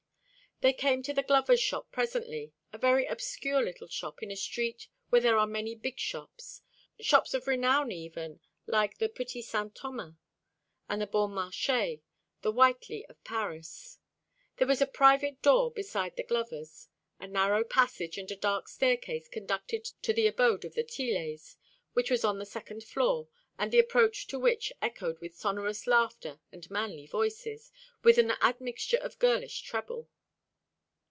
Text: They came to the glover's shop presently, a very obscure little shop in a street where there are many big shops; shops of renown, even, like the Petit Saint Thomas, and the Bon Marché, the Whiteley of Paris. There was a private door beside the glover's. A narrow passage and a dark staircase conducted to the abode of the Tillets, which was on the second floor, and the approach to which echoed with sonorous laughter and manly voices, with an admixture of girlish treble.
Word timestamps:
They 0.63 0.73
came 0.73 1.01
to 1.01 1.13
the 1.15 1.23
glover's 1.23 1.59
shop 1.59 1.91
presently, 1.91 2.53
a 2.71 2.77
very 2.77 3.07
obscure 3.07 3.63
little 3.63 3.87
shop 3.87 4.21
in 4.21 4.29
a 4.29 4.35
street 4.35 4.89
where 5.09 5.19
there 5.19 5.39
are 5.39 5.47
many 5.47 5.73
big 5.73 5.97
shops; 5.97 6.61
shops 6.99 7.33
of 7.33 7.47
renown, 7.47 7.91
even, 7.91 8.41
like 8.67 8.99
the 8.99 9.09
Petit 9.09 9.41
Saint 9.41 9.73
Thomas, 9.73 10.13
and 10.87 11.01
the 11.01 11.07
Bon 11.07 11.31
Marché, 11.31 12.01
the 12.43 12.51
Whiteley 12.51 13.03
of 13.07 13.23
Paris. 13.23 13.97
There 14.57 14.67
was 14.67 14.83
a 14.83 14.85
private 14.85 15.41
door 15.41 15.71
beside 15.71 16.15
the 16.15 16.21
glover's. 16.23 16.89
A 17.19 17.25
narrow 17.25 17.63
passage 17.63 18.19
and 18.19 18.29
a 18.29 18.35
dark 18.35 18.67
staircase 18.67 19.27
conducted 19.27 19.85
to 20.03 20.13
the 20.13 20.27
abode 20.27 20.63
of 20.63 20.75
the 20.75 20.83
Tillets, 20.83 21.57
which 21.93 22.11
was 22.11 22.23
on 22.23 22.37
the 22.37 22.45
second 22.45 22.83
floor, 22.83 23.27
and 23.57 23.71
the 23.71 23.79
approach 23.79 24.27
to 24.27 24.37
which 24.37 24.71
echoed 24.79 25.17
with 25.21 25.35
sonorous 25.35 25.87
laughter 25.87 26.39
and 26.51 26.69
manly 26.69 27.07
voices, 27.07 27.71
with 28.03 28.19
an 28.19 28.33
admixture 28.43 28.97
of 28.97 29.17
girlish 29.17 29.63
treble. 29.63 30.07